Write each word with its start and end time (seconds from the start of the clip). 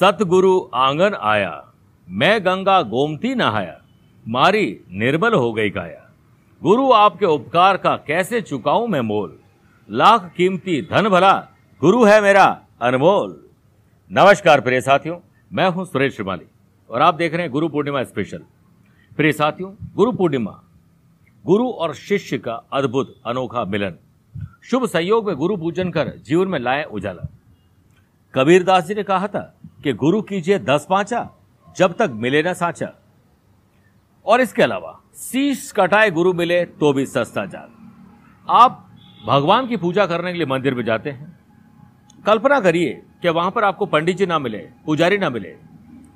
सतगुरु 0.00 0.70
आँगन 0.74 1.14
आया। 1.14 1.72
मैं 2.08 2.40
गंगा 2.40 2.82
गोमती 2.82 3.34
नहाया। 3.34 3.80
मारी 4.28 4.80
निर्मल 4.90 5.32
हो 5.34 5.52
गई 5.52 5.70
काया 5.70 6.10
गुरु 6.62 6.92
आपके 6.92 7.26
उपकार 7.26 7.76
का 7.76 7.96
कैसे 7.96 8.40
चुकाऊं 8.40 8.86
मैं 8.88 9.00
मोल? 9.00 9.38
लाख 9.90 10.32
कीमती 10.36 10.80
धन 10.82 11.08
भला, 11.08 11.32
गुरु 11.80 12.04
है 12.04 12.20
मेरा 12.20 12.44
अनमोल। 12.82 13.48
नमस्कार 14.10 14.60
प्रिय 14.60 14.80
साथियों, 14.80 15.16
मैं 15.52 15.68
हूँ 15.68 15.84
सुरेश 15.84 16.14
श्रीमाली, 16.14 16.46
और 16.90 17.02
आप 17.02 17.14
देख 17.14 17.32
रहे 17.32 17.42
हैं 17.42 17.50
गुरु 17.50 17.68
पूर्णिमा 17.68 18.02
स्पेशल। 18.02 18.42
प्रिय 19.16 19.32
साथियों, 19.32 19.72
गुरु 19.96 20.12
पूर्णिमा, 20.12 20.62
गुरु 21.46 21.68
और 21.68 21.94
शिष्य 21.94 22.38
का 22.38 22.54
अद्भुत 22.72 23.14
अनोखा 23.26 23.64
मिलन। 23.64 23.94
शुभ 24.64 24.86
संयोग 24.86 25.26
में 25.26 25.36
गुरु 25.36 25.56
पूजन 25.56 25.90
कर 25.90 26.08
जीवन 26.08 26.48
में 26.48 26.58
लाए 26.58 26.84
उजाला। 26.84 27.28
कबीरदास 28.34 28.84
जी 28.86 28.94
ने 28.94 29.02
कहा 29.02 29.26
था 29.26 29.40
कि 29.82 29.92
गुरु 29.92 30.20
कीजिए 30.22 30.58
दस 30.58 30.86
पांचा, 30.90 31.28
जब 31.76 31.92
तक 31.92 32.10
मिले 32.14 32.42
ना 32.42 32.52
साचा। 32.52 32.92
और 34.26 34.40
इसके 34.40 34.62
अलावा, 34.62 35.00
शीश 35.14 35.72
कटाए 35.72 36.10
गुरु 36.10 36.32
मिले 36.32 36.64
तो 36.64 36.92
भी 36.92 37.06
सस्ता 37.06 37.44
जाल 37.46 37.68
आप 38.48 38.86
भगवान 39.26 39.66
की 39.66 39.76
पूजा 39.76 40.06
करने 40.06 40.32
के 40.32 40.38
लिए 40.38 40.46
मंदिर 40.46 40.74
में 40.74 40.84
जाते 40.84 41.10
हैं। 41.10 41.38
कल्पना 42.26 42.60
करिए 42.60 42.92
कि 43.22 43.28
वहाँ 43.28 43.50
पर 43.50 43.64
आपको 43.64 43.86
पंडित 43.86 44.16
जी 44.16 44.26
ना 44.26 44.38
मिले, 44.38 44.58
पुजारी 44.86 45.18
ना 45.18 45.30
मिले। 45.30 45.54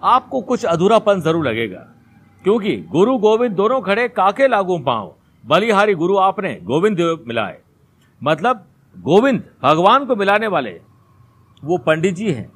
आपको 0.03 0.41
कुछ 0.43 0.65
अधूरापन 0.65 1.21
ज़रूर 1.21 1.47
लगेगा। 1.49 1.87
क्योंकि 2.45 2.77
गुरु 2.91 3.19
गोविंद 3.19 3.55
दोनों 3.57 3.81
खड़े 3.81 4.09
काके 4.09 4.49
लागू 4.49 4.79
पाँव, 4.79 5.15
बलिहारी 5.45 5.95
गुरु 5.95 6.17
आपने 6.21 6.55
गोविंद 6.63 7.01
मिलाए। 7.27 7.59
मतलब 8.23 8.67
गोविंद 8.97 9.43
भगवान 9.63 10.05
को 10.05 10.17
मिलाने 10.17 10.47
वाले 10.47 10.81
वो 11.65 11.79
पंडित 11.79 12.15
जी 12.15 12.33
हैं, 12.33 12.53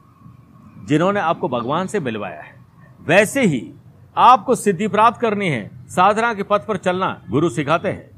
जिन्होंने 0.87 1.21
आपको 1.21 1.49
भगवान 1.49 1.87
से 1.87 2.01
मिलवाया 2.01 2.41
है। 2.41 2.65
वैसे 3.01 3.47
ही 3.47 3.73
आपको 4.17 4.55
सिद्धि 4.55 4.89
प्राप्त 4.89 5.21
करनी 5.21 5.49
है, 5.49 5.71
साधना 5.87 6.35
के 6.35 6.43
पथ 6.43 6.67
पर 6.67 6.77
चलना 6.77 7.25
गुरु 7.31 7.49
सिखाते 7.49 7.89
हैं। 7.89 8.11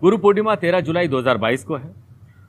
गुरु 0.00 0.18
पूर्णिमा 0.18 0.54
तेरह 0.54 0.80
जुलाई 0.80 1.08
2022 1.08 1.64
को 1.64 1.76
है। 1.76 1.94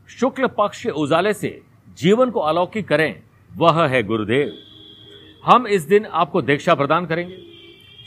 शुक्ल 0.09 0.48
पक्ष 0.48 0.84
के 0.84 0.90
उजाले 0.90 1.34
से 1.34 1.62
जीवन 1.98 2.30
को 2.30 2.40
अलौकिक 2.40 2.88
करें, 2.88 3.24
वह 3.58 3.88
है 3.88 4.04
गुरुदेव। 4.04 4.54
हम 5.46 5.68
इस 5.68 5.81
दिन 5.81 6.06
आपको 6.06 6.42
दीक्षा 6.42 6.75
प्रदान 6.75 7.06
करेंगे। 7.06 7.38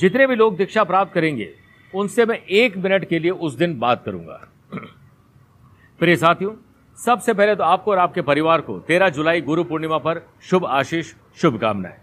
जितने 0.00 0.26
भी 0.26 0.34
लोग 0.34 0.56
दीक्षा 0.56 0.84
प्राप्त 0.84 1.12
करेंगे, 1.12 1.54
उनसे 1.94 2.26
मैं 2.26 2.38
एक 2.38 2.76
मिनट 2.76 3.04
के 3.04 3.18
लिए 3.18 3.30
उस 3.30 3.54
दिन 3.54 3.78
बात 3.78 4.02
करूँगा। 4.04 4.48
प्रिय 5.98 6.16
साथियों 6.16 6.50
सबसे 7.04 7.34
पहले 7.34 7.56
तो 7.56 7.64
आपको 7.64 7.90
और 7.90 7.98
आपके 7.98 8.22
परिवार 8.22 8.60
को 8.60 8.78
13 8.78 9.08
जुलाई 9.08 9.40
गुरु 9.40 9.64
पूर्णिमा 9.64 9.98
पर 9.98 10.28
शुभ 10.42 10.66
आशीष, 10.66 11.14
शुभकामनाएँ। 11.36 11.94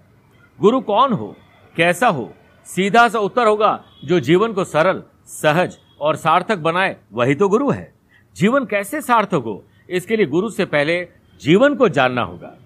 गुरु 0.62 0.82
कौन 0.82 1.14
हो? 1.14 1.36
कैसा 1.76 2.08
हो? 2.08 2.34
सीधा 2.66 3.08
सा 3.08 3.20
उत्तर 3.20 3.48
होगा, 3.48 3.84
जो 4.06 4.20
जीवन 4.20 4.54
को 4.54 4.64
सरल, 4.64 5.04
सहज 5.26 5.78
और 6.02 6.16
सार्थक 6.16 6.58
बनाए, 6.58 6.98
वही 7.14 7.36
तो 7.36 7.50
गुरु 7.50 7.70
है। 7.70 7.94
जीवन 8.36 8.66
कैसे 8.66 9.02
सार्थक 9.02 9.34
हो? 9.34 9.64
इसके 9.90 10.16
लिए 10.16 10.26
गुरु 10.26 10.50
से 10.50 10.66
पहले 10.66 11.08
जीवन 11.42 11.76
को 11.76 11.90
जानना 11.90 12.22
होगा। 12.22 12.58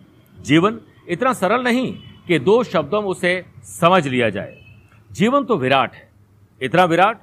जीवन 0.41 0.79
इतना 1.09 1.33
सरल 1.33 1.63
नहीं 1.63 1.97
कि 2.27 2.39
दो 2.39 2.63
शब्दों 2.63 3.01
में 3.01 3.09
उसे 3.09 3.45
समझ 3.63 4.07
लिया 4.07 4.29
जाए। 4.29 4.63
जीवन 5.11 5.43
तो 5.43 5.57
विराट 5.57 5.93
है। 5.93 6.09
इतना 6.61 6.85
विराट 6.85 7.17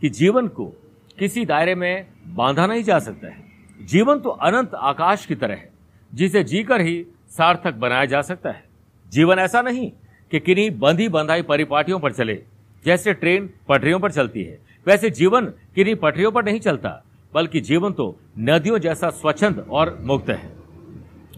कि 0.00 0.08
जीवन 0.08 0.48
को 0.48 0.66
किसी 1.18 1.44
दायरे 1.44 1.74
में 1.74 2.06
बांधा 2.26 2.66
नहीं 2.66 2.82
जा 2.82 2.98
सकता 2.98 3.26
है। 3.26 3.53
जीवन 3.80 4.18
तो 4.18 4.30
अनंत 4.30 4.74
आकाश 4.74 5.26
की 5.26 5.34
तरह 5.34 5.54
है, 5.54 5.70
जिसे 6.12 6.42
जीकर 6.44 6.80
ही 6.80 7.06
सार्थक 7.28 7.74
बनाया 7.74 8.04
जा 8.04 8.20
सकता 8.22 8.50
है। 8.50 8.64
जीवन 9.12 9.38
ऐसा 9.38 9.62
नहीं 9.62 9.90
कि 10.32 10.40
किन्हीं 10.40 10.70
बंधी 10.78 11.08
बंधाई 11.08 11.42
परिपाटियों 11.42 11.98
पर 11.98 12.12
चले, 12.12 12.34
जैसे 12.84 13.12
ट्रेन 13.14 13.50
पटरियों 13.68 13.98
पर 14.00 14.12
चलती 14.12 14.42
है। 14.42 14.58
वैसे 14.86 15.10
जीवन 15.10 15.46
किन्हीं 15.74 15.94
पटरियों 15.94 16.30
पर 16.32 16.44
नहीं 16.44 16.60
चलता, 16.60 17.02
बल्कि 17.32 17.60
जीवन 17.60 17.92
तो 17.92 18.16
नदियों 18.38 18.78
जैसा 18.78 19.10
स्वच्छंद 19.10 19.66
और 19.70 19.98
मुक्त 20.00 20.30
है। 20.30 20.52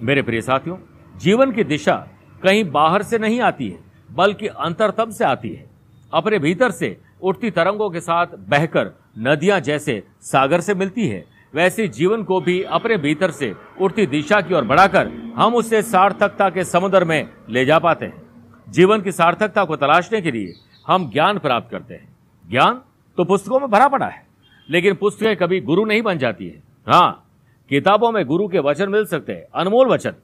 मेरे 0.03 0.23
प्रिय 0.23 0.41
साथियों, 0.41 0.77
जीवन 1.17 1.53
की 1.53 1.65
दिशा 1.65 1.97
कहीं 2.43 2.65
बाहर 2.71 3.03
से 3.03 3.19
नहीं 3.19 3.41
आती 3.41 3.69
है, 3.69 3.79
बल्कि 4.11 4.47
अंतरतम 4.47 5.11
से 5.11 5.25
आती 5.25 5.49
है। 5.49 5.65
अपने 6.13 6.39
भीतर 6.39 6.71
से 6.71 6.97
उठती 7.23 7.51
तरंगों 7.51 7.91
के 7.91 8.01
साथ 8.01 8.27
बहकर 8.49 8.93
नदियाँ 9.19 9.61
जैसे 9.61 10.03
सागर 10.23 10.61
से 10.61 10.75
मिलती 10.75 11.07
है 11.09 11.25
वैसे 11.57 11.87
जीवन 11.89 12.23
को 12.23 12.41
भी 12.41 12.63
अपने 12.63 12.97
भीतर 12.97 13.31
से 13.31 13.53
उठती 13.81 14.07
दिशा 14.07 14.41
की 14.41 14.55
ओर 14.55 14.65
बढ़ाकर 14.65 15.07
हम 15.37 15.55
उसे 15.55 15.81
सार्थकता 15.83 16.49
के 16.51 16.65
समुद्र 16.65 17.05
में 17.05 17.29
ले 17.49 17.65
जा 17.65 17.79
पाते 17.79 18.07
हैं। 18.07 18.23
जीवन 18.69 19.03
की 19.03 19.13
सार्थकता 19.13 19.65
को 19.65 19.77
तलाशने 19.77 20.21
के 20.21 20.31
लिए 20.31 20.53
हम 20.87 21.11
ज्ञान 21.11 21.39
प्राप्त 21.39 21.71
करते 21.71 21.95
हैं। 21.95 22.09
ज्ञान 22.45 22.81
तो 23.19 23.25
पुस्तकों 23.25 23.61
में 23.61 23.69
भरा 23.71 23.89
पड़ा 23.89 24.07
है, 24.07 24.27
लेकिन 24.69 24.95
पुस्तकें 24.95 25.37
कभी 25.37 25.61
गुरु 25.61 25.85
नहीं 25.85 26.03
बन 26.03 26.19
जाती 26.19 26.49
है। 26.49 26.63
हाँ 26.87 27.31
किताबों 27.71 28.13
में 28.13 28.25
गुरु 28.27 28.49
के 28.49 28.59
वचन 28.59 28.89
मिल 28.89 29.07
सकते 29.07 29.33
हैं, 29.33 29.47
अनमोल 29.55 29.89
वचन। 29.89 30.15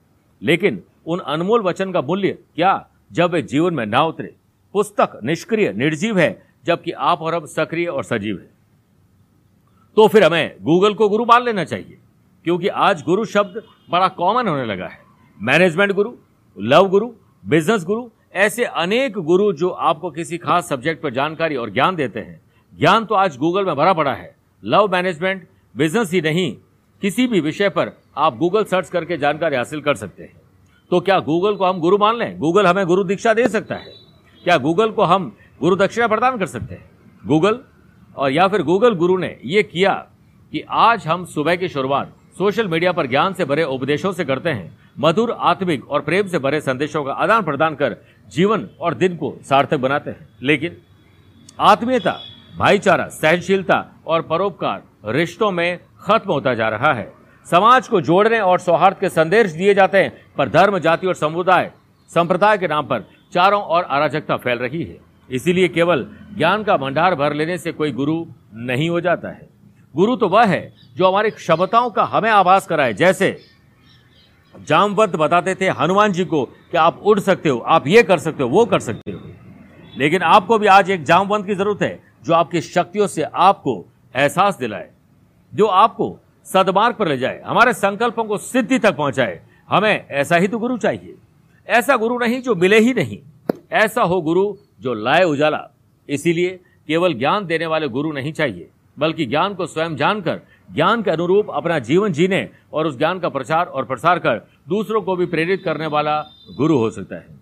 लेकिन 0.42 0.82
उन 1.06 1.18
अनमोल 1.18 1.62
वचन 1.62 1.92
का 1.92 2.00
मूल्य 2.02 2.38
क्या 2.54 2.88
जब 3.12 3.30
वे 3.30 3.42
जीवन 3.42 3.74
में 3.74 3.86
ना 3.86 4.02
उतरे? 4.02 4.34
पुस्तक 4.74 5.20
निष्क्रिय, 5.24 5.72
निर्जीव 5.72 6.18
है, 6.18 6.42
जबकि 6.64 6.90
आप 6.90 7.22
और 7.22 7.34
अब 7.34 7.46
सक्रिय 7.46 7.86
और 7.86 8.04
सजीव 8.04 8.36
है। 8.36 8.50
तो 9.96 10.06
फिर 10.08 10.24
हमें 10.24 10.56
गूगल 10.62 10.94
को 10.94 11.08
गुरु 11.08 11.24
मान 11.24 11.42
लेना 11.44 11.64
चाहिए, 11.64 11.98
क्योंकि 12.44 12.68
आज 12.68 13.02
गुरु 13.02 13.24
शब्द 13.24 13.62
बड़ा 13.90 14.08
कॉमन 14.10 14.48
होने 14.48 14.64
लगा 14.64 14.86
है। 14.86 15.00
मैनेजमेंट 15.40 15.92
गुरु 15.92 16.12
लव 16.56 16.88
गुरु 16.88 17.10
बिज़नेस 17.44 17.84
गुरु, 17.84 18.08
ऐसे 18.34 18.64
अनेक 18.64 19.18
गुरु 19.20 19.52
जो 19.52 19.68
आपको 19.68 20.10
किसी 20.10 20.38
खास 20.38 20.68
सब्जेक्ट 20.68 21.02
पर 21.02 21.12
जानकारी 21.12 21.56
और 21.56 21.70
ज्ञान 21.70 21.96
देते 21.96 22.20
हैं। 22.20 22.40
ज्ञान 22.72 23.04
तो 23.04 23.14
आज 23.14 23.36
गूगल 23.38 23.64
में 23.64 23.74
भरा 23.76 23.92
पड़ा 23.92 24.12
है। 24.12 24.34
लव 24.62 24.88
मैनेजमेंट 24.92 25.46
बिज़नेस 25.74 26.12
ही 26.12 26.20
नहीं, 26.20 26.54
किसी 27.02 27.26
भी 27.26 27.40
विषय 27.40 27.68
पर 27.68 27.92
आप 28.16 28.36
गूगल 28.38 28.64
सर्च 28.64 28.88
करके 28.90 29.16
जानकारी 29.16 29.56
हासिल 29.56 29.80
कर 29.80 29.94
सकते 29.94 30.22
हैं। 30.22 30.40
तो 30.90 31.00
क्या 31.00 31.18
गूगल 31.20 31.54
को 31.56 31.64
हम 31.64 31.80
गुरु 31.80 31.98
मान 31.98 32.16
लें? 32.16 32.38
गूगल 32.38 32.66
हमें 32.66 32.86
गुरु 32.86 33.04
दीक्षा 33.04 33.34
दे 33.34 33.48
सकता 33.48 33.74
है। 33.74 33.92
क्या 34.44 34.56
गूगल 34.58 34.90
को 34.90 35.02
हम 35.04 35.32
गुरु 35.60 35.76
दक्षिणा 35.76 36.06
प्रदान 36.08 36.38
कर 36.38 36.46
सकते 36.46 36.74
हैं? 36.74 36.90
गूगल 37.24 37.60
और 38.16 38.32
या 38.32 38.48
फिर 38.48 38.62
गूगल 38.62 38.94
गुरु 38.94 39.16
ने 39.16 39.38
ये 39.44 39.62
किया 39.62 39.92
कि 40.52 40.64
आज 40.70 41.06
हम 41.06 41.24
सुबह 41.24 41.56
की 41.56 41.68
शुरुआत 41.68 42.12
सोशल 42.38 42.68
मीडिया 42.68 42.92
पर 42.92 43.06
ज्ञान 43.06 43.32
से 43.32 43.44
भरे 43.44 43.64
उपदेशों 43.64 44.12
से 44.12 44.24
करते 44.24 44.50
हैं, 44.50 44.78
मधुर, 44.98 45.30
आत्मिक 45.30 45.90
और 45.90 46.00
प्रेम 46.00 46.26
से 46.26 46.38
भरे 46.38 46.60
संदेशों 46.60 47.04
का 47.04 47.12
आदान 47.12 47.42
प्रदान 47.42 47.74
कर 47.74 47.96
जीवन 48.28 48.68
और 48.80 48.94
दिन 48.94 49.16
को 49.16 49.36
सार्थक 49.42 49.76
बनाते 49.76 50.10
हैं। 50.10 50.28
लेकिन 50.42 50.76
आत्मीयता, 51.60 52.18
भाईचारा, 52.58 53.08
सहनशीलता 53.08 53.84
और 54.06 54.22
परोपकार 54.22 54.82
रिश्तों 55.04 55.50
में 55.50 55.78
खत्म 56.00 56.32
होता 56.32 56.54
जा 56.54 56.68
रहा 56.68 56.92
है। 56.92 57.12
समाज 57.50 57.88
को 57.88 58.00
जोड़ने 58.00 58.40
और 58.40 58.58
सौहार्द 58.58 58.96
के 58.98 59.08
संदेश 59.08 59.52
दिए 59.52 59.74
जाते 59.74 59.98
हैं, 59.98 60.12
पर 60.36 60.48
धर्म, 60.48 60.78
जाति 60.78 61.06
और 61.06 61.14
समुदाय, 61.14 61.70
संप्रदाय 62.08 62.58
के 62.58 62.68
नाम 62.68 62.86
पर 62.86 63.00
चारों 63.32 63.62
ओर 63.62 63.82
अराजकता 63.82 64.36
फैल 64.36 64.58
रही 64.58 64.84
है। 64.84 65.11
इसीलिए 65.32 65.68
केवल 65.68 66.06
ज्ञान 66.36 66.62
का 66.62 66.76
भंडार 66.76 67.14
भर 67.14 67.34
लेने 67.34 67.58
से 67.58 67.72
कोई 67.72 67.92
गुरु 67.92 68.24
नहीं 68.54 68.90
हो 68.90 69.00
जाता 69.00 69.28
है। 69.28 69.48
गुरु 69.96 70.16
तो 70.16 70.28
वह 70.28 70.44
है 70.44 70.74
जो 70.96 71.08
हमारी 71.08 71.30
क्षमताओं 71.30 71.90
का 71.90 72.04
हमें 72.04 72.30
आभास 72.30 72.66
कराए। 72.66 72.92
जैसे 72.94 73.36
जामवंत 74.68 75.16
बताते 75.16 75.54
थे 75.54 75.68
हनुमान 75.68 76.12
जी 76.12 76.24
को 76.24 76.44
कि 76.44 76.76
आप 76.76 77.00
उड़ 77.04 77.18
सकते 77.20 77.48
हो, 77.48 77.58
आप 77.58 77.86
ये 77.86 78.02
कर 78.02 78.18
सकते 78.18 78.42
हो, 78.42 78.48
वो 78.48 78.64
कर 78.66 78.80
सकते 78.80 79.10
हो। 79.10 79.20
लेकिन 79.98 80.22
आपको 80.22 80.58
भी 80.58 80.66
आज 80.66 80.90
एक 80.90 81.04
जामवंत 81.04 81.46
की 81.46 81.54
ज़रूरत 81.54 81.82
है 81.82 82.02
जो 82.24 82.34
आपकी 82.34 82.60
शक्तियों 82.60 83.06
से 83.06 83.22
आपको 83.22 83.84
एहसास 84.16 84.58
दिलाए, 84.58 84.90
जो 85.54 85.66
आपको 85.66 86.16
सदमार्ग 86.44 86.96
पर 86.96 87.08
ले 87.08 87.18
जाए, 87.18 87.42
हमारे 87.46 87.72
संकल्पों 87.72 88.24
को 88.24 88.36
सिद्धि 88.36 88.78
तक 88.78 88.96
पहुँचाए। 88.96 89.40
हमें 89.68 90.06
ऐसा 90.10 90.36
ही 90.36 90.48
तो 90.48 90.58
गुरु 90.58 90.76
चाहिए। 90.76 91.14
ऐसा 91.68 91.96
गुरु 91.96 92.18
नहीं 92.18 92.40
जो 92.42 92.54
मिले 92.54 92.78
ही 92.78 92.94
नहीं। 92.94 93.18
ऐसा 93.72 94.02
हो 94.02 94.20
गुरु 94.20 94.54
जो 94.82 94.94
लाए 94.94 95.24
उजाला। 95.24 95.68
इसीलिए 96.08 96.60
केवल 96.88 97.14
ज्ञान 97.14 97.46
देने 97.46 97.66
वाले 97.66 97.88
गुरु 97.88 98.12
नहीं 98.12 98.32
चाहिए, 98.32 98.68
बल्कि 98.96 99.26
ज्ञान 99.26 99.54
को 99.54 99.66
स्वयं 99.66 99.96
जानकर, 99.96 100.40
ज्ञान 100.70 101.02
के 101.02 101.10
अनुरूप 101.10 101.50
अपना 101.50 101.78
जीवन 101.80 102.12
जीने 102.12 102.48
और 102.72 102.86
उस 102.86 102.98
ज्ञान 102.98 103.18
का 103.18 103.28
प्रचार 103.28 103.66
और 103.66 103.84
प्रसार 103.84 104.18
कर 104.18 104.38
दूसरों 104.68 105.02
को 105.02 105.16
भी 105.16 105.26
प्रेरित 105.26 105.62
करने 105.64 105.86
वाला 105.86 106.20
गुरु 106.56 106.78
हो 106.78 106.90
सकता 106.90 107.16
है। 107.16 107.40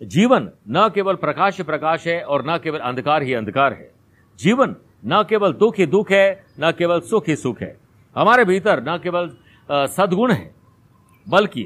जीवन 0.00 0.48
न 0.68 0.88
केवल 0.94 1.14
प्रकाश 1.16 1.60
प्रकाश 1.60 2.06
है 2.06 2.20
और 2.22 2.44
न 2.46 2.58
केवल 2.58 2.78
अंधकार 2.80 3.22
ही 3.22 3.34
अंधकार 3.34 3.72
है। 3.72 3.90
जीवन 4.38 4.74
न 5.06 5.22
केवल 5.28 5.52
दुख 5.54 5.78
ही 5.78 5.86
दुख 5.86 6.10
है, 6.10 6.44
न 6.60 6.72
केवल 6.78 7.00
सुख 7.00 7.28
ही 7.28 7.36
सुख 7.36 7.60
है। 7.62 7.76
हमारे 8.16 8.44
भीतर 8.44 8.82
न 8.82 8.98
केवल 8.98 9.30
सदगुण 9.68 10.32
है, 10.32 10.50
बल्कि 11.26 11.64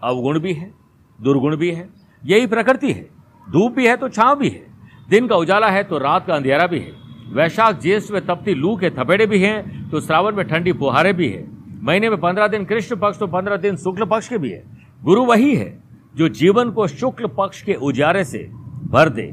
अवगुण 0.00 0.38
भी 0.38 0.52
है, 0.52 0.72
दुर्गुण 1.18 1.56
भी 1.56 1.70
है, 1.70 1.88
यही 2.22 2.46
प्रकृति 2.46 2.92
है। 2.92 3.08
धूप 3.46 3.72
भी 3.72 3.86
है 3.86 3.96
तो 3.96 4.08
छांव 4.08 4.36
भी 4.36 4.48
है। 4.48 4.66
दिन 5.10 5.26
का 5.28 5.36
उजाला 5.36 5.68
है 5.68 5.82
तो 5.84 5.98
रात 5.98 6.26
का 6.26 6.34
अंधेरा 6.34 6.66
भी 6.66 6.78
है। 6.78 6.92
वैशाख 7.32 7.80
ज्येष्ठ 7.80 8.12
में 8.12 8.24
तपती 8.26 8.54
लू 8.54 8.76
के 8.76 8.90
थपेड़े 8.90 9.26
भी 9.26 9.38
हैं 9.38 9.90
तो 9.90 10.00
श्रावण 10.00 10.36
में 10.36 10.46
ठंडी 10.48 10.72
फुहारे 10.72 11.12
भी 11.12 11.28
है। 11.28 11.44
महीने 11.82 12.10
में 12.10 12.18
पंद्रह 12.20 12.46
दिन 12.48 12.64
कृष्ण 12.64 12.96
पक्ष 12.96 13.18
तो 13.18 13.26
पंद्रह 13.26 13.56
दिन 13.56 13.76
शुक्ल 13.76 14.04
पक्ष 14.04 14.28
के 14.28 14.38
भी 14.38 14.50
है। 14.50 14.62
गुरु 15.02 15.24
वही 15.24 15.54
है 15.56 15.82
जो 16.16 16.28
जीवन 16.30 16.70
को 16.70 16.86
शुक्ल 16.88 17.26
पक्ष 17.38 17.62
के 17.62 17.74
उजारे 17.82 18.24
से 18.24 18.38
भर 18.86 19.08
दे। 19.08 19.30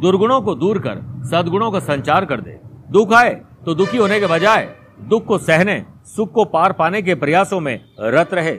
दुर्गुणों 0.00 0.40
को 0.42 0.54
दूर 0.54 0.78
कर, 0.78 1.02
सदगुणों 1.24 1.70
का 1.70 1.78
संचार 1.80 2.24
कर 2.24 2.40
दे। 2.40 2.58
दुख 2.90 3.12
आए 3.12 3.34
तो 3.66 3.74
दुखी 3.74 3.96
होने 3.96 4.20
के 4.20 4.26
बजाय 4.26 4.68
दुख 5.00 5.24
को 5.24 5.38
सहने, 5.38 5.84
सुख 6.06 6.32
को 6.32 6.44
पार 6.44 6.72
पाने 6.72 7.02
के 7.02 7.14
प्रयासों 7.14 7.60
में 7.60 7.80
रत 8.00 8.34
रहे। 8.34 8.56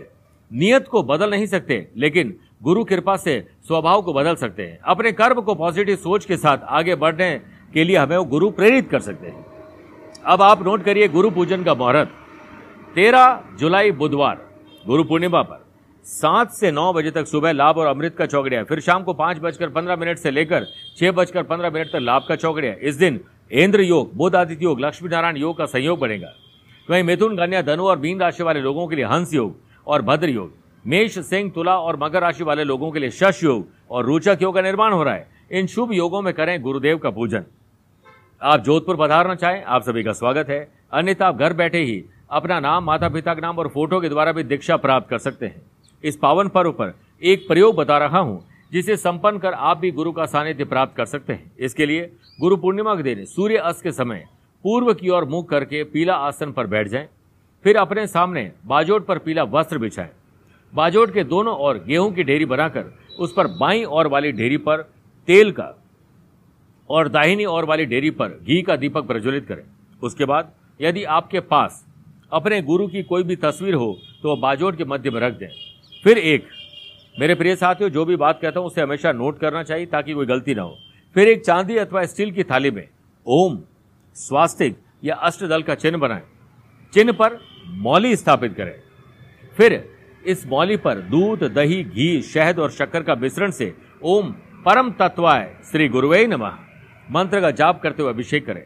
नियत 0.51 0.87
को 0.87 1.03
बदल 1.03 1.29
नहीं 1.29 1.45
सकते, 1.45 1.87
लेकिन 1.97 2.35
गुरु 2.63 2.83
कृपा 2.83 3.15
से 3.17 3.35
स्वभाव 3.67 4.01
को 4.01 4.13
बदल 4.13 4.35
सकते 4.35 4.63
हैं। 4.63 4.79
अपने 4.85 5.11
कर्म 5.11 5.41
को 5.41 5.55
पॉजिटिव 5.55 5.95
सोच 5.95 6.25
के 6.25 6.37
साथ 6.37 6.57
आगे 6.69 6.95
बढ़ने 6.95 7.29
के 7.73 7.83
लिए 7.83 7.97
हमें 7.97 8.17
वो 8.17 8.23
गुरु 8.25 8.49
प्रेरित 8.51 8.89
कर 8.89 8.99
सकते 8.99 9.27
हैं। 9.27 9.45
अब 10.25 10.41
आप 10.41 10.63
नोट 10.63 10.83
करिए 10.83 11.07
गुरु 11.07 11.29
पूजन 11.31 11.63
का 11.63 11.73
मुहूर्त। 11.75 12.09
तेरह 12.95 13.43
जुलाई 13.59 13.91
बुधवार, 13.91 14.41
गुरु 14.85 15.03
पूर्णिमा 15.03 15.41
पर। 15.41 15.65
सात 16.05 16.51
से 16.51 16.71
नौ 16.71 16.91
बजे 16.93 17.11
तक 17.11 17.27
सुबह 17.27 17.51
लाभ 17.51 17.77
और 17.77 17.87
अमृत 17.87 18.15
का 18.17 18.25
चौकड़िया 18.25 18.63
फिर 18.63 18.79
शाम 18.79 19.03
को 19.03 19.13
पाँच 19.13 19.39
बजकर 19.39 19.69
पंद्रह 19.69 19.95
मिनट 19.95 20.17
से 20.17 20.31
लेकर 20.31 20.65
छह 20.97 21.11
बजकर 21.11 21.43
पंद्रह 21.43 21.69
मिनट 21.69 21.87
तक 21.87 21.99
लाभ 22.01 22.25
का 22.29 22.35
चौकड़िया 22.35 22.73
इस 22.81 22.95
दिन 22.95 23.19
इंद्र 23.51 23.81
योग 23.81 24.15
बुद्ध 24.15 24.35
आदित्य 24.35 24.65
योग, 24.65 24.79
लक्ष्मी 24.79 25.09
नारायण 25.09 25.37
योग 25.37 25.57
का 25.57 25.65
संयोग 25.65 25.99
बनेगा। 25.99 26.31
वहीं 26.89 27.03
मिथुन, 27.03 27.35
कन्या, 27.37 27.61
धनु 27.61 27.83
और 27.83 27.97
मीन 27.97 28.19
राशि 28.19 28.43
वाले 28.43 28.61
लोगों 28.61 28.87
के 28.87 28.95
लिए 28.95 29.05
हंस 29.05 29.33
योग 29.33 29.55
और 29.87 30.01
भद्र 30.01 30.29
योग। 30.29 30.53
मेष, 30.87 31.17
सिंह, 31.19 31.49
तुला 31.51 31.77
और 31.77 31.97
मकर 31.99 32.21
राशि 32.21 32.43
वाले 32.43 32.63
लोगों 32.63 32.91
के 32.91 32.99
लिए 32.99 33.09
शश 33.11 33.43
योग 33.43 33.67
और 33.91 34.05
रोचक 34.05 34.37
योग 34.41 34.53
का 34.55 34.61
निर्माण 34.61 34.93
हो 34.93 35.03
रहा 35.03 35.13
है। 35.13 35.27
इन 35.51 35.67
शुभ 35.67 35.91
योगों 35.93 36.21
में 36.21 36.33
करें 36.33 36.61
गुरुदेव 36.61 36.97
का 36.97 37.09
पूजन। 37.09 37.45
आप 38.41 38.59
जोधपुर 38.59 38.97
पधारना 38.97 39.35
चाहें, 39.35 39.63
आप 39.63 39.83
सभी 39.83 40.03
का 40.03 40.11
स्वागत 40.13 40.49
है। 40.49 40.59
अन्यथा 40.93 41.27
आप 41.27 41.37
घर 41.37 41.53
बैठे 41.53 41.79
ही 41.79 42.03
अपना 42.31 42.59
नाम 42.59 42.83
माता 42.83 43.09
पिता 43.09 43.33
का 43.33 43.41
नाम 43.41 43.57
और 43.59 43.67
फ़ोटो 43.67 43.99
के 44.01 44.09
द्वारा 44.09 44.31
भी 44.31 44.43
दीक्षा 44.43 44.77
प्राप्त 44.77 45.09
कर 45.09 45.17
सकते 45.17 45.45
हैं। 45.45 45.61
इस 46.03 46.17
पावन 46.17 46.47
पर्व 46.49 46.71
पर 46.71 46.93
एक 47.21 47.47
प्रयोग 47.47 47.75
बता 47.75 47.97
रहा 47.97 48.19
हूँ, 48.19 48.43
जिसे 48.71 48.97
संपन्न 48.97 49.39
कर 49.39 49.53
आप 49.53 49.77
भी 49.77 49.91
गुरु 49.91 50.11
का 50.11 50.25
सानिध्य 50.25 50.65
प्राप्त 50.65 50.95
कर 50.97 51.05
सकते 51.05 51.33
हैं। 51.33 51.51
इसके 51.59 51.85
लिए 51.85 52.09
गुरु 52.39 52.57
पूर्णिमा 52.57 52.95
के 52.95 53.03
दिन 53.03 53.25
सूर्य 53.25 53.57
अस्त 53.57 53.83
के 53.83 53.91
समय 53.93 54.23
पूर्व 54.65 54.93
की 54.93 55.09
ओर 55.09 55.25
मुख 55.25 55.49
करके 55.49 55.83
पीला 55.85 56.15
आसन 56.15 56.51
पर 56.51 56.67
बैठ 56.67 56.87
जाएँ, 56.87 57.07
फिर 57.65 57.77
अपने 57.77 58.07
सामने 58.07 58.51
बाजोट 58.65 59.05
पर 59.05 59.17
पीला 59.17 59.43
वस्त्र 59.45 59.77
बिछाएँ। 59.77 60.09
बाजोट 60.73 61.13
के 61.13 61.23
दोनों 61.23 61.55
ओर 61.57 61.77
गेहूँ 61.77 62.11
की 62.13 62.23
ढेरी 62.23 62.45
बनाकर 62.45 62.93
उस 63.19 63.33
पर 63.33 63.47
बाई 63.57 63.83
ओर 63.83 64.07
वाली 64.07 64.31
ढेरी 64.31 64.57
पर 64.57 64.81
तेल 65.27 65.51
का 65.51 65.73
और 66.89 67.07
दाहिनी 67.07 67.45
ओर 67.45 67.65
वाली 67.65 67.85
ढेरी 67.85 68.09
पर 68.11 68.39
घी 68.43 68.61
का 68.61 68.75
दीपक 68.75 69.07
प्रज्वलित 69.07 69.45
करें। 69.47 69.63
उसके 70.01 70.25
बाद 70.25 70.51
यदि 70.79 71.03
आपके 71.03 71.39
पास 71.39 71.83
अपने 72.31 72.61
गुरु 72.61 72.87
की 72.87 73.03
कोई 73.03 73.23
भी 73.23 73.35
तस्वीर 73.35 73.73
हो 73.73 73.97
तो 74.23 74.29
वह 74.29 74.39
बाजोट 74.41 74.77
के 74.77 74.85
मध्य 74.85 75.09
में 75.09 75.19
रख 75.21 75.33
दें। 75.33 75.49
फिर 76.03 76.17
एक, 76.17 76.47
मेरे 77.15 77.35
प्रिय 77.35 77.55
साथियों, 77.55 77.89
जो 77.89 78.05
भी 78.05 78.15
बात 78.15 78.39
कहता 78.41 78.59
हूँ, 78.59 78.67
उसे 78.67 78.81
हमेशा 78.81 79.11
नोट 79.11 79.39
करना 79.39 79.63
चाहिए 79.63 79.85
ताकि 79.85 80.13
कोई 80.13 80.25
गलती 80.25 80.55
ना 80.55 80.61
हो। 80.61 80.77
फिर 81.15 81.27
एक 81.27 81.45
चांदी 81.45 81.77
अथवा 81.77 82.05
स्टील 82.05 82.31
की 82.31 82.43
थाली 82.43 82.71
में 82.71 82.87
ओम, 83.25 83.59
स्वास्तिक 84.15 84.77
या 85.03 85.15
अष्टदल 85.15 85.63
का 85.63 85.75
चिन्ह 85.75 85.97
बनाएँ। 85.97 86.21
चिन्ह 86.93 87.11
पर 87.13 87.39
मौली 87.67 88.15
स्थापित 88.15 88.53
करें। 88.53 88.75
फिर 89.57 89.73
इस 90.25 90.45
मौली 90.47 90.77
पर 90.77 91.01
दूध, 91.01 91.43
दही, 91.53 91.83
घी, 91.83 92.21
शहद 92.23 92.59
और 92.59 92.71
शक्कर 92.71 93.03
का 93.03 93.15
मिश्रण 93.15 93.51
से 93.51 93.73
ओम 94.03 94.31
परम 94.65 94.91
तत्वाय 94.91 95.51
श्री 95.71 95.87
गुरुवे 95.87 96.25
नमः। 96.27 96.57
मंत्र 97.09 97.41
का 97.41 97.51
जाप 97.51 97.81
करते 97.81 98.03
हुए 98.03 98.11
अभिषेक 98.11 98.45
करें। 98.45 98.63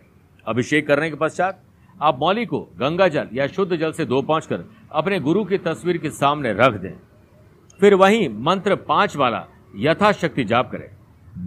अभिषेक 0.47 0.87
करने 0.87 1.09
के 1.09 1.15
पश्चात 1.15 1.61
आप 2.01 2.19
मौली 2.19 2.45
को 2.45 2.59
गंगा 2.79 3.07
जल 3.07 3.27
या 3.33 3.47
शुद्ध 3.47 3.75
जल 3.75 3.91
से 3.91 4.05
धो 4.05 4.21
पहुँच 4.21 4.45
कर 4.45 4.63
अपने 4.91 5.19
गुरु 5.19 5.43
की 5.45 5.57
तस्वीर 5.57 5.97
के 5.97 6.09
सामने 6.09 6.53
रख 6.53 6.73
दें। 6.73 6.93
फिर 7.79 7.93
वहीं 7.95 8.27
मंत्र 8.39 8.75
पाँच 8.87 9.15
वाला 9.15 9.45
यथाशक्ति 9.77 10.43
जाप 10.43 10.71
करें। 10.71 10.89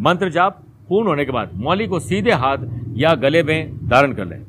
मंत्र 0.01 0.29
जाप 0.31 0.63
पूर्ण 0.89 1.09
होने 1.09 1.25
के 1.25 1.33
बाद 1.33 1.55
मौली 1.55 1.87
को 1.87 2.01
सीधे 2.01 2.33
हाथ 2.33 2.59
या 2.97 3.15
गले 3.15 3.43
में 3.43 3.89
धारण 3.89 4.13
कर 4.13 4.27
लें। 4.27 4.43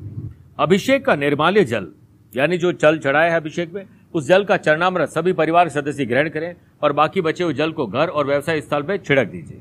अभिषेक 0.58 1.04
का 1.06 1.14
निर्माल्य 1.14 1.64
जल, 1.64 1.86
यानी 2.34 2.58
जो 2.58 2.72
जल 2.72 2.98
चढ़ाया 2.98 3.30
है 3.32 3.36
अभिषेक 3.36 3.72
में 3.72 3.84
उस 4.16 4.26
जल 4.26 4.44
का 4.44 4.56
चरणामृत 4.56 5.08
सभी 5.08 5.32
परिवार 5.34 5.68
सदस्य 5.68 6.04
ग्रहण 6.06 6.28
करें 6.28 6.54
और 6.82 6.92
बाकी 6.92 7.20
बचे 7.20 7.44
हुए 7.44 7.54
जल 7.54 7.72
को 7.72 7.86
घर 7.86 8.08
और 8.08 8.26
व्यवसाय 8.26 8.60
स्थल 8.60 8.82
पर 8.82 8.96
छिड़क 8.98 9.28
दीजिए। 9.28 9.60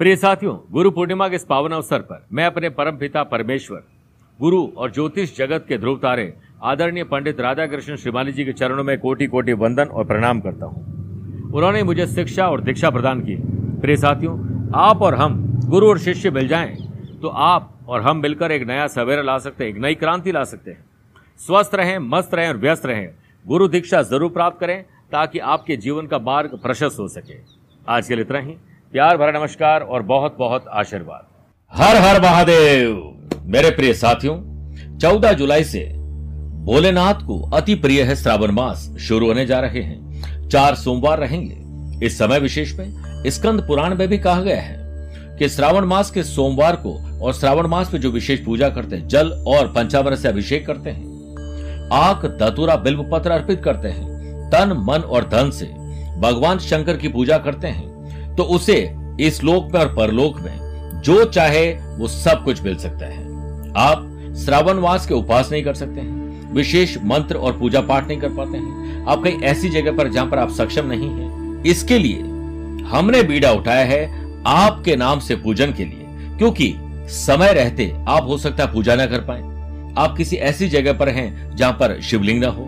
प्रिय 0.00 0.16
साथियों, 0.16 0.56
गुरु 0.72 0.90
पूर्णिमा 0.90 1.28
के 1.28 1.36
इस 1.36 1.44
पावन 1.44 1.72
अवसर 1.72 1.98
पर 2.02 2.24
मैं 2.32 2.46
अपने 2.46 2.68
परम 2.70 2.96
पिता 2.96 3.22
परमेश्वर, 3.24 3.82
गुरु 4.38 4.66
और 4.76 4.90
ज्योतिष 4.92 5.36
जगत 5.36 5.64
के 5.68 5.78
ध्रुव 5.78 5.98
तारे, 5.98 6.32
आदरणीय 6.62 7.04
पंडित 7.04 7.40
राधा 7.40 7.66
कृष्ण 7.66 7.96
श्रीमाली 7.96 8.32
जी 8.32 8.44
के 8.44 8.52
चरणों 8.52 8.84
में 8.84 8.98
कोटि 8.98 9.26
कोटि 9.26 9.52
वंदन 9.54 9.84
और 9.84 10.04
प्रणाम 10.04 10.40
करता 10.40 10.66
हूँ। 10.66 11.52
उन्होंने 11.52 11.82
मुझे 11.82 12.06
शिक्षा 12.06 12.48
और 12.48 12.60
दीक्षा 12.60 12.90
प्रदान 12.90 13.20
की। 13.20 13.36
प्रिय 13.80 13.96
साथियों, 13.96 14.38
आप 14.76 15.02
और 15.02 15.14
हम, 15.14 15.42
गुरु 15.66 15.88
और 15.88 15.98
शिष्य 15.98 16.30
मिल 16.30 16.48
जाएँ 16.48 16.74
तो 17.22 17.28
आप 17.28 17.72
और 17.88 18.00
हम 18.00 18.16
मिलकर 18.16 18.52
एक 18.52 18.66
नया 18.66 18.86
सवेरा 18.88 19.22
ला 19.22 19.38
सकते 19.38 19.64
हैं, 19.64 19.70
एक 19.70 19.78
नई 19.78 19.94
क्रांति 19.94 20.32
ला 20.32 20.44
सकते 20.44 20.70
हैं। 20.70 20.84
स्वस्थ 21.40 21.74
रहें, 21.74 21.98
मस्त 22.00 22.34
रहें 22.34 22.48
और 22.48 22.56
व्यस्त 22.58 22.86
रहें। 22.86 23.08
गुरु 23.46 23.66
दीक्षा 23.68 24.00
ज़रूर 24.02 24.30
प्राप्त 24.30 24.58
करें 24.60 24.82
ताकि 25.12 25.38
आपके 25.38 25.76
जीवन 25.76 26.06
का 26.06 26.18
मार्ग 26.18 26.58
प्रशस्त 26.62 26.98
हो 26.98 27.06
सके। 27.08 27.34
आज 27.86 28.08
के 28.08 28.14
लिए 28.14 28.24
इतना 28.24 28.38
ही। 28.38 28.52
प्यार 28.92 29.16
भरा 29.16 29.38
नमस्कार 29.38 29.82
और 29.82 30.02
बहुत 30.02 30.36
बहुत 30.38 30.64
आशीर्वाद। 30.68 31.26
हर 31.72 31.96
हर 31.96 32.20
महादेव। 32.22 32.96
मेरे 33.46 33.70
प्रिय 33.70 33.94
साथियों, 33.94 34.36
चौदह 34.98 35.32
जुलाई 35.32 35.64
से 35.64 35.84
भोलेनाथ 36.64 37.26
को 37.26 37.40
अति 37.50 37.74
प्रिय 37.76 38.02
है 38.02 38.16
श्रावण 38.16 38.50
मास 38.50 38.88
शुरू 39.00 39.26
होने 39.26 39.46
जा 39.46 39.60
रहे 39.60 39.82
हैं। 39.82 40.48
चार 40.48 40.74
सोमवार 40.74 41.18
रहेंगे। 41.18 42.06
इस 42.06 42.18
समय 42.18 42.40
विशेष 42.40 42.78
में 42.78 43.30
स्कंद 43.30 43.66
पुराण 43.68 43.94
में 43.94 44.08
भी 44.08 44.18
कहा 44.18 44.40
गया 44.40 44.60
है 44.60 45.36
कि 45.38 45.48
श्रावण 45.48 45.84
मास 45.84 46.10
के 46.10 46.22
सोमवार 46.24 46.76
को 46.76 47.00
और 47.24 47.34
श्रावण 47.34 47.66
मास 47.66 47.94
में 47.94 48.00
जो 48.00 48.10
विशेष 48.10 48.44
पूजा 48.44 48.68
करते 48.70 48.96
हैं, 48.96 49.08
जल 49.08 49.30
और 49.48 49.72
पंचामृत 49.72 50.18
से 50.18 50.28
अभिषेक 50.28 50.66
करते 50.66 50.90
हैं। 50.90 51.14
आक 51.92 52.24
दतुरा 52.40 52.76
बिल्व 52.76 53.02
पत्र 53.02 53.30
अर्पित 53.30 53.62
करते 53.64 53.88
हैं, 53.88 54.50
तन, 54.50 54.72
मन 54.80 55.00
और 55.00 55.28
धन 55.28 55.50
से। 55.50 55.66
भगवान 56.20 56.58
शंकर 56.58 56.96
की 56.96 57.08
पूजा 57.08 57.38
करते 57.38 57.68
हैं 57.68 58.34
तो 58.36 58.42
उसे 58.44 58.76
इस 59.20 59.42
लोक 59.44 59.72
में 59.72 59.80
और 59.80 59.94
परलोक 59.94 60.40
में 60.40 61.00
जो 61.04 61.24
चाहे 61.26 61.72
वो 61.98 62.08
सब 62.08 62.44
कुछ 62.44 62.62
मिल 62.62 62.76
सकता 62.76 63.06
है। 63.06 63.24
आप 63.78 64.02
श्रावण 64.38 64.80
मास 64.80 65.06
के 65.06 65.14
उपास 65.14 65.50
नहीं 65.52 65.62
कर 65.64 65.74
सकते 65.74 66.00
हैं, 66.00 66.52
विशेष 66.54 66.96
मंत्र 67.04 67.36
और 67.36 67.58
पूजा 67.58 67.80
पाठ 67.82 68.08
नहीं 68.08 68.18
कर 68.18 68.28
पाते 68.28 68.58
हैं। 68.58 69.04
आप 69.06 69.22
कहीं 69.24 69.42
ऐसी 69.42 69.68
जगह 69.70 69.96
पर 69.96 70.08
जहाँ 70.08 70.26
पर 70.26 70.38
आप 70.38 70.50
सक्षम 70.52 70.86
नहीं 70.86 71.08
है, 71.10 71.62
इसके 71.70 71.98
लिए 71.98 72.18
हमने 72.88 73.22
बीड़ा 73.22 73.52
उठाया 73.52 73.84
है 73.84 74.04
आपके 74.46 74.96
नाम 74.96 75.20
से 75.20 75.36
पूजन 75.36 75.72
के 75.72 75.84
लिए, 75.84 76.36
क्योंकि 76.38 76.74
समय 77.10 77.52
रहते 77.52 77.92
आप 78.08 78.26
हो 78.28 78.38
सकता 78.38 78.64
है 78.64 78.72
पूजा 78.72 78.94
ना 78.94 79.06
कर 79.06 79.20
पाए। 79.20 79.42
आप 79.98 80.16
किसी 80.16 80.36
ऐसी 80.36 80.68
जगह 80.68 80.92
पर 80.92 81.08
हैं 81.08 81.56
जहाँ 81.56 81.72
पर 81.72 82.00
शिवलिंग 82.00 82.42
न 82.44 82.48
हो 82.48 82.64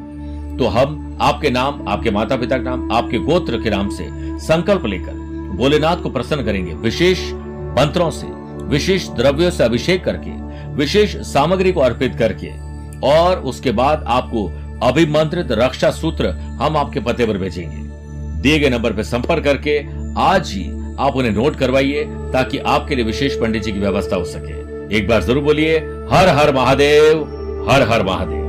तो 0.58 0.66
हम 0.66 1.18
आपके 1.22 1.50
नाम, 1.50 1.84
आपके 1.88 2.10
माता 2.10 2.36
पिता 2.36 2.56
के 2.58 2.64
नाम, 2.64 2.90
आपके 2.92 3.18
गोत्र 3.18 3.60
के 3.62 3.70
नाम 3.70 3.88
से 3.90 4.06
संकल्प 4.46 4.86
लेकर 4.86 5.12
भोलेनाथ 5.56 6.02
को 6.02 6.10
प्रसन्न 6.10 6.44
करेंगे। 6.44 6.74
विशेष 6.74 7.20
मंत्रों 7.78 8.10
से, 8.10 8.26
विशेष 8.66 9.08
द्रव्यों 9.08 9.50
से 9.50 9.64
अभिषेक 9.64 10.04
करके, 10.04 10.30
विशेष 10.74 11.16
सामग्री 11.26 11.72
को 11.72 11.80
अर्पित 11.80 12.14
करके, 12.14 12.50
और 13.06 13.40
उसके 13.42 13.70
बाद 13.72 14.04
आपको 14.06 14.46
अभिमंत्रित 14.82 15.52
रक्षा 15.52 15.90
सूत्र 15.90 16.28
हम 16.60 16.76
आपके 16.76 17.00
पते 17.00 17.26
पर 17.26 17.38
भेजेंगे। 17.38 17.76
दिए 18.42 18.58
गए 18.58 18.68
नंबर 18.68 18.92
पर 18.92 19.02
संपर्क 19.02 19.44
करके 19.44 19.78
आज 20.20 20.52
ही 20.52 20.68
आप 20.98 21.16
उन्हें 21.16 21.32
नोट 21.32 21.56
करवाइए 21.56 22.04
ताकि 22.32 22.58
आपके 22.58 22.94
लिए 22.94 23.04
विशेष 23.04 23.40
पंडित 23.40 23.62
जी 23.62 23.72
की 23.72 23.78
व्यवस्था 23.78 24.16
हो 24.16 24.24
सके। 24.24 24.67
एक 24.90 25.08
बार 25.08 25.22
ज़रूर 25.22 25.42
बोलिए 25.44 25.78
हर 26.10 26.28
हर 26.36 26.54
महादेव 26.54 27.22
हर 27.70 27.82
हर 27.88 28.02
महादेव। 28.02 28.47